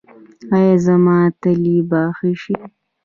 ایا 0.55 0.75
زما 0.85 1.17
تلي 1.41 1.77
به 1.89 2.01
ښه 2.17 2.29
شي؟ 2.41 2.55